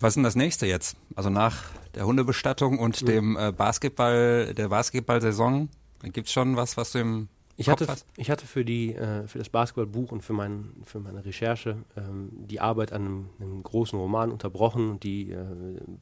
Was 0.00 0.10
ist 0.10 0.16
denn 0.16 0.24
das 0.24 0.36
nächste 0.36 0.66
jetzt? 0.66 0.96
Also 1.14 1.30
nach 1.30 1.64
der 1.94 2.06
Hundebestattung 2.06 2.78
und 2.78 3.02
mhm. 3.02 3.06
dem 3.06 3.36
äh, 3.36 3.52
Basketball, 3.52 4.52
der 4.54 4.68
Basketball-Saison, 4.68 5.68
gibt 6.12 6.26
es 6.26 6.32
schon 6.32 6.56
was, 6.56 6.76
was 6.76 6.92
du 6.92 6.98
im 6.98 7.28
ich 7.56 7.68
hatte, 7.68 7.86
ich 8.16 8.30
hatte 8.30 8.46
für, 8.46 8.64
die, 8.64 8.94
äh, 8.94 9.28
für 9.28 9.38
das 9.38 9.48
Basketballbuch 9.48 10.10
und 10.10 10.22
für, 10.22 10.32
mein, 10.32 10.72
für 10.84 10.98
meine 10.98 11.24
Recherche 11.24 11.76
ähm, 11.96 12.30
die 12.32 12.60
Arbeit 12.60 12.92
an 12.92 13.04
einem, 13.04 13.30
einem, 13.40 13.62
großen 13.62 13.98
Roman 13.98 14.32
unterbrochen 14.32 14.90
und 14.90 15.02
die 15.04 15.30
äh, 15.30 15.44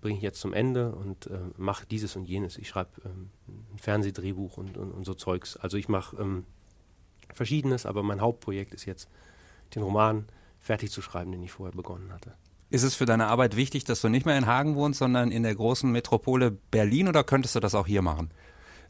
bringe 0.00 0.16
ich 0.16 0.22
jetzt 0.22 0.40
zum 0.40 0.54
Ende 0.54 0.92
und 0.92 1.26
äh, 1.26 1.38
mache 1.58 1.84
dieses 1.86 2.16
und 2.16 2.24
jenes. 2.24 2.56
Ich 2.56 2.68
schreibe 2.68 2.90
ähm, 3.04 3.30
ein 3.74 3.78
Fernsehdrehbuch 3.78 4.56
und, 4.56 4.78
und, 4.78 4.92
und, 4.92 5.04
so 5.04 5.14
Zeugs. 5.14 5.56
Also 5.56 5.76
ich 5.76 5.88
mache 5.88 6.16
ähm, 6.16 6.44
Verschiedenes, 7.32 7.84
aber 7.84 8.02
mein 8.02 8.20
Hauptprojekt 8.20 8.72
ist 8.72 8.86
jetzt, 8.86 9.08
den 9.74 9.82
Roman 9.82 10.26
fertig 10.58 10.90
zu 10.90 11.02
schreiben, 11.02 11.32
den 11.32 11.42
ich 11.42 11.52
vorher 11.52 11.74
begonnen 11.74 12.12
hatte. 12.12 12.32
Ist 12.70 12.82
es 12.82 12.94
für 12.94 13.04
deine 13.04 13.26
Arbeit 13.26 13.56
wichtig, 13.56 13.84
dass 13.84 14.00
du 14.00 14.08
nicht 14.08 14.24
mehr 14.24 14.38
in 14.38 14.46
Hagen 14.46 14.76
wohnst, 14.76 15.00
sondern 15.00 15.30
in 15.30 15.42
der 15.42 15.54
großen 15.54 15.90
Metropole 15.92 16.50
Berlin 16.50 17.08
oder 17.08 17.24
könntest 17.24 17.54
du 17.54 17.60
das 17.60 17.74
auch 17.74 17.86
hier 17.86 18.00
machen? 18.00 18.30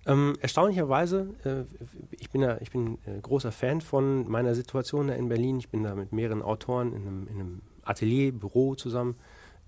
Ähm, 0.05 0.37
erstaunlicherweise, 0.41 1.35
äh, 1.45 1.65
ich 2.11 2.31
bin, 2.31 2.43
ja, 2.43 2.59
ich 2.61 2.71
bin 2.71 2.99
äh, 3.07 3.21
großer 3.21 3.53
Fan 3.53 3.81
von 3.81 4.29
meiner 4.29 4.55
Situation 4.55 5.09
da 5.09 5.15
in 5.15 5.29
Berlin. 5.29 5.59
Ich 5.59 5.69
bin 5.69 5.85
da 5.85 5.95
mit 5.95 6.13
mehreren 6.13 6.43
Autoren 6.43 6.93
in 6.93 7.03
einem, 7.03 7.29
in 7.29 7.35
einem 7.41 7.63
Atelier, 7.85 8.33
Büro 8.33 8.75
zusammen. 8.75 9.17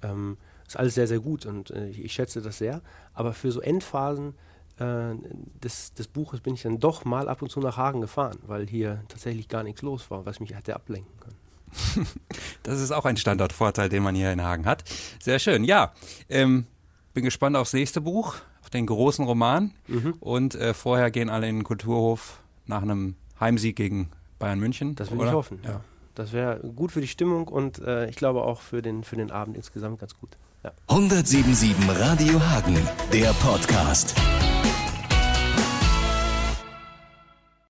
Ähm, 0.03 0.37
ist 0.67 0.76
alles 0.76 0.95
sehr, 0.95 1.07
sehr 1.07 1.21
gut 1.21 1.47
und 1.47 1.71
äh, 1.71 1.88
ich, 1.88 2.05
ich, 2.05 2.12
schätze 2.12 2.43
das 2.43 2.59
sehr. 2.59 2.81
Aber 3.12 3.33
für 3.33 3.53
so 3.53 3.61
Endphasen 3.61 4.35
äh, 4.79 5.14
des, 5.62 5.95
des 5.95 6.09
Buches 6.09 6.41
bin 6.41 6.55
ich 6.55 6.62
dann 6.62 6.79
doch 6.79 7.05
mal 7.05 7.29
ab 7.29 7.43
und 7.43 7.50
zu 7.50 7.61
nach 7.61 7.76
Hagen 7.76 8.00
gefahren, 8.00 8.38
weil 8.47 8.67
hier 8.67 9.03
tatsächlich 9.09 9.49
gar 9.49 9.62
nichts 9.62 9.83
los 9.83 10.11
war, 10.11 10.26
was 10.26 10.41
mich 10.41 10.55
hätte 10.55 10.75
ablenken 10.75 11.12
können. 11.21 12.07
das 12.62 12.81
ist 12.81 12.93
auch 12.93 13.05
ein 13.05 13.17
Standortvorteil, 13.17 13.88
den 13.88 14.03
man 14.03 14.14
hier 14.14 14.33
in 14.33 14.43
Hagen 14.43 14.67
hat. 14.67 14.85
Sehr 15.21 15.38
schön. 15.38 15.64
Ja, 15.64 15.93
ähm, 16.29 16.67
bin 17.14 17.25
gespannt 17.25 17.56
aufs 17.56 17.73
nächste 17.73 18.00
Buch 18.00 18.37
den 18.75 18.87
großen 18.87 19.25
Roman. 19.25 19.73
Mhm. 19.87 20.14
Und 20.21 20.54
äh, 20.56 20.75
vorher 20.75 21.11
gehen 21.11 21.30
alle 21.30 21.49
in 21.49 21.56
den 21.56 21.64
Kulturhof 21.64 22.40
nach 22.66 22.83
einem 22.83 23.14
Heimsieg 23.40 23.76
gegen 23.76 24.11
Bayern 24.38 24.59
München. 24.59 24.94
Das 24.97 25.11
will 25.11 25.18
oder? 25.18 25.28
ich 25.28 25.35
hoffen, 25.35 25.61
ja. 25.64 25.80
Das 26.14 26.33
wäre 26.33 26.61
gut 26.76 26.92
für 26.92 27.00
die 27.00 27.09
Stimmung 27.09 27.49
und 27.49 27.78
äh, 27.78 28.09
ich 28.09 28.14
glaube 28.14 28.42
auch 28.42 28.61
für 28.61 28.83
den, 28.83 29.02
für 29.02 29.16
den 29.16 29.33
Abend 29.33 29.56
insgesamt 29.56 29.99
ganz 29.99 30.14
gut. 30.16 30.30
Ja. 30.62 30.73
177 30.88 31.75
Radio 31.88 32.40
Hagen, 32.40 32.78
der 33.12 33.33
Podcast. 33.35 34.14